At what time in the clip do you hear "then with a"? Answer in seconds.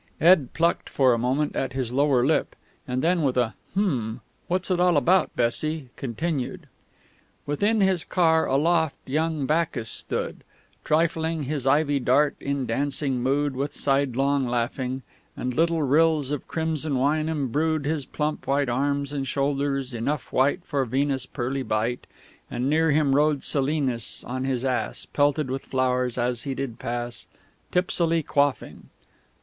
3.03-3.53